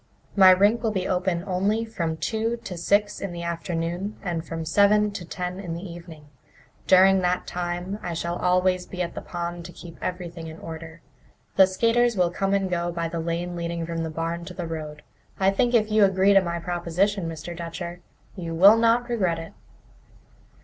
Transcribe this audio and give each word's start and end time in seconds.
My 0.35 0.49
rink 0.49 0.81
will 0.81 0.89
be 0.89 1.07
open 1.07 1.43
only 1.45 1.85
from 1.85 2.17
two 2.17 2.57
to 2.63 2.75
six 2.75 3.21
in 3.21 3.33
the 3.33 3.43
afternoon 3.43 4.17
and 4.23 4.43
from 4.43 4.65
seven 4.65 5.11
to 5.11 5.23
ten 5.23 5.59
in 5.59 5.75
the 5.75 5.83
evening. 5.87 6.25
During 6.87 7.19
that 7.19 7.45
time 7.45 7.99
I 8.01 8.15
shall 8.15 8.35
always 8.37 8.87
be 8.87 9.03
at 9.03 9.13
the 9.13 9.21
pond 9.21 9.63
to 9.65 9.71
keep 9.71 9.99
everything 10.01 10.47
in 10.47 10.57
order. 10.57 11.01
The 11.55 11.67
skaters 11.67 12.17
will 12.17 12.31
come 12.31 12.55
and 12.55 12.67
go 12.67 12.91
by 12.91 13.09
the 13.09 13.19
lane 13.19 13.55
leading 13.55 13.85
from 13.85 14.01
the 14.01 14.09
barn 14.09 14.43
to 14.45 14.55
the 14.55 14.65
road. 14.65 15.03
I 15.39 15.51
think 15.51 15.73
that 15.73 15.81
if 15.81 15.91
you 15.91 16.03
agree 16.03 16.33
to 16.33 16.41
my 16.41 16.57
proposition, 16.57 17.29
Mr. 17.29 17.55
Dutcher, 17.55 17.99
you 18.35 18.55
will 18.55 18.77
not 18.77 19.07
regret 19.07 19.37
it." 19.37 19.53